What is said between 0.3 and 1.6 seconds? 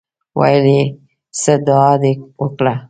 ویل یې څه